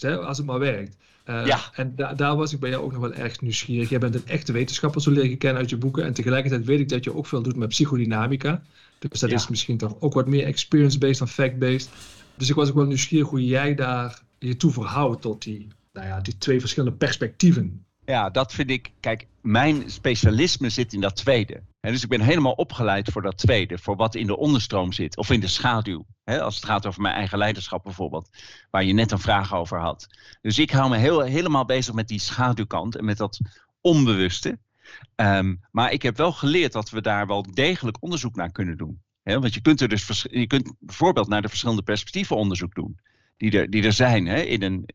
hè, 0.01 0.19
als 0.19 0.37
het 0.37 0.47
maar 0.47 0.59
werkt. 0.59 0.97
Uh, 1.27 1.47
ja. 1.47 1.61
En 1.75 1.93
da 1.97 2.15
daar 2.15 2.37
was 2.37 2.53
ik 2.53 2.61
bij 2.61 2.71
jou 2.71 2.85
ook 2.85 2.93
nog 2.93 3.01
wel 3.01 3.13
erg 3.13 3.41
nieuwsgierig. 3.41 3.89
Jij 3.89 3.99
bent 3.99 4.15
een 4.15 4.27
echte 4.27 4.53
wetenschapper, 4.53 5.01
zo 5.01 5.11
leer 5.11 5.25
ik 5.25 5.39
kennen 5.39 5.61
uit 5.61 5.71
je 5.71 5.77
boeken. 5.77 6.05
En 6.05 6.13
tegelijkertijd 6.13 6.65
weet 6.65 6.81
ik 6.81 6.89
dat 6.89 7.05
je 7.05 7.15
ook 7.15 7.27
veel 7.27 7.43
doet 7.43 7.57
met 7.57 7.69
psychodynamica. 7.69 8.63
Dus 8.99 9.21
dat 9.21 9.31
is 9.31 9.49
misschien 9.49 9.77
toch 9.77 9.97
ook 10.01 10.15
wat 10.15 10.29
meer 10.29 10.45
experience-based 10.45 11.19
dan 11.19 11.29
fact-based. 11.29 11.89
Dus 12.37 12.49
ik 12.49 12.55
was 12.55 12.69
ook 12.69 12.75
wel 12.75 12.85
nieuwsgierig 12.85 13.29
hoe 13.29 13.45
jij 13.45 13.75
daar 13.75 14.23
je 14.39 14.57
toe 14.57 14.71
verhoudt 14.71 15.23
tot 15.23 15.43
die, 15.43 15.69
nou 15.93 16.07
ja, 16.07 16.21
die 16.21 16.39
twee 16.39 16.61
verschillende 16.61 16.97
perspectieven. 16.97 17.85
Ja, 18.05 18.31
dat 18.31 18.53
vind 18.53 18.71
ik. 18.71 18.93
Kijk, 19.01 19.27
mijn 19.41 19.91
specialisme 19.91 20.69
zit 20.69 20.93
in 20.93 21.01
dat 21.01 21.17
tweede. 21.17 21.63
Dus 21.81 22.03
ik 22.03 22.09
ben 22.09 22.21
helemaal 22.21 22.53
opgeleid 22.53 23.11
voor 23.13 23.23
dat 23.23 23.39
tweede, 23.39 23.79
voor 23.79 23.97
wat 23.97 24.15
in 24.15 24.27
de 24.27 24.37
onderstroom 24.37 24.93
zit, 24.93 25.17
of 25.17 25.31
in 25.31 25.41
de 25.41 25.47
schaduw. 25.47 26.07
Hè, 26.25 26.43
als 26.43 26.55
het 26.55 26.65
gaat 26.65 26.87
over 26.87 27.03
mijn 27.03 27.15
eigen 27.15 27.39
leiderschap 27.39 27.83
bijvoorbeeld, 27.83 28.29
waar 28.71 28.85
je 28.85 28.93
net 28.93 29.13
een 29.13 29.19
vraag 29.19 29.55
over 29.55 29.81
had. 29.81 30.07
Dus 30.41 30.59
ik 30.59 30.71
hou 30.71 30.91
me 30.91 30.97
heel, 30.97 31.21
helemaal 31.21 31.65
bezig 31.65 31.95
met 31.95 32.09
die 32.09 32.21
schaduwkant 32.21 32.97
en 32.97 33.05
met 33.05 33.17
dat 33.17 33.41
onbewuste. 33.81 34.59
Um, 35.17 35.61
maar 35.71 35.93
ik 35.93 36.03
heb 36.03 36.17
wel 36.17 36.33
geleerd 36.33 36.73
dat 36.73 36.91
we 36.91 37.01
daar 37.01 37.27
wel 37.27 37.43
degelijk 37.53 37.97
onderzoek 38.01 38.37
naar 38.37 38.53
kunnen 38.53 38.77
doen. 38.77 39.03
Want 39.23 39.55
je 39.55 39.61
kunt 39.61 39.81
er 39.81 39.89
dus 39.89 40.27
je 40.31 40.47
kunt 40.47 40.75
bijvoorbeeld 40.79 41.29
naar 41.29 41.43
de 41.43 41.49
verschillende 41.49 41.83
perspectieven 41.83 42.37
onderzoek 42.37 42.75
doen. 42.75 43.01
Die 43.51 43.61
er, 43.61 43.71
die 43.71 43.83
er 43.83 43.93
zijn. 43.93 44.27
Hè, 44.27 44.41
in 44.41 44.63
een, 44.63 44.87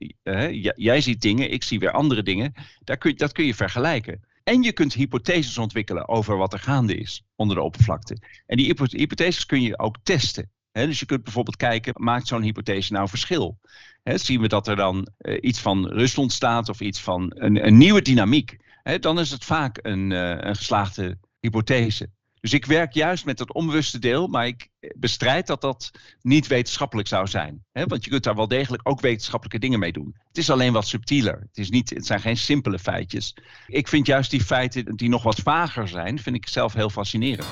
jij 0.75 1.01
ziet 1.01 1.21
dingen, 1.21 1.51
ik 1.51 1.63
zie 1.63 1.79
weer 1.79 1.91
andere 1.91 2.23
dingen. 2.23 2.53
Daar 2.83 2.97
kun, 2.97 3.15
dat 3.15 3.31
kun 3.31 3.45
je 3.45 3.55
vergelijken. 3.55 4.23
En 4.43 4.63
je 4.63 4.71
kunt 4.71 4.93
hypotheses 4.93 5.57
ontwikkelen 5.57 6.07
over 6.07 6.37
wat 6.37 6.53
er 6.53 6.59
gaande 6.59 6.95
is 6.95 7.23
onder 7.35 7.55
de 7.55 7.61
oppervlakte. 7.61 8.17
En 8.45 8.57
die 8.57 8.75
hypotheses 8.89 9.45
kun 9.45 9.61
je 9.61 9.79
ook 9.79 9.95
testen. 10.03 10.51
dus 10.71 10.99
je 10.99 11.05
kunt 11.05 11.23
bijvoorbeeld 11.23 11.55
kijken, 11.55 11.93
maakt 11.95 12.27
zo'n 12.27 12.41
hypothese 12.41 12.93
nou 12.93 13.09
verschil? 13.09 13.59
zien 14.03 14.41
we 14.41 14.47
dat 14.47 14.67
er 14.67 14.75
dan 14.75 15.07
uh, 15.19 15.37
iets 15.41 15.59
van 15.59 15.87
rust 15.87 16.17
ontstaat 16.17 16.69
of 16.69 16.81
iets 16.81 17.01
van 17.01 17.31
een, 17.35 17.65
een 17.65 17.77
nieuwe 17.77 18.01
dynamiek? 18.01 18.57
dan 18.99 19.19
is 19.19 19.31
het 19.31 19.45
vaak 19.45 19.79
een, 19.81 20.11
uh, 20.11 20.29
een 20.29 20.55
geslaagde 20.55 21.17
hypothese. 21.39 22.09
Dus 22.41 22.53
ik 22.53 22.65
werk 22.65 22.93
juist 22.93 23.25
met 23.25 23.39
het 23.39 23.53
onbewuste 23.53 23.99
deel, 23.99 24.27
maar 24.27 24.47
ik 24.47 24.69
bestrijd 24.95 25.47
dat 25.47 25.61
dat 25.61 25.91
niet 26.21 26.47
wetenschappelijk 26.47 27.07
zou 27.07 27.27
zijn. 27.27 27.65
Want 27.71 28.03
je 28.03 28.09
kunt 28.09 28.23
daar 28.23 28.35
wel 28.35 28.47
degelijk 28.47 28.89
ook 28.89 29.01
wetenschappelijke 29.01 29.59
dingen 29.59 29.79
mee 29.79 29.91
doen. 29.91 30.15
Het 30.27 30.37
is 30.37 30.49
alleen 30.49 30.73
wat 30.73 30.87
subtieler. 30.87 31.39
Het, 31.39 31.57
is 31.57 31.69
niet, 31.69 31.89
het 31.89 32.05
zijn 32.05 32.21
geen 32.21 32.37
simpele 32.37 32.79
feitjes. 32.79 33.35
Ik 33.67 33.87
vind 33.87 34.05
juist 34.05 34.31
die 34.31 34.43
feiten 34.43 34.95
die 34.95 35.09
nog 35.09 35.23
wat 35.23 35.39
vager 35.39 35.87
zijn, 35.87 36.19
vind 36.19 36.35
ik 36.35 36.47
zelf 36.47 36.73
heel 36.73 36.89
fascinerend. 36.89 37.47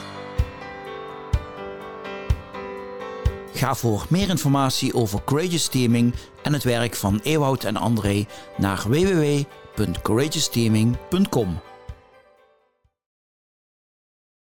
Ga 3.54 3.76
voor 3.76 4.06
meer 4.10 4.30
informatie 4.30 4.94
over 4.94 5.24
Courageous 5.24 5.68
Teaming 5.68 6.14
en 6.44 6.54
het 6.54 6.64
werk 6.64 6.96
van 6.96 7.20
Ewout 7.24 7.64
en 7.64 7.76
André 7.76 8.26
naar 8.58 8.84
www.courageousteaming.com. 8.88 11.67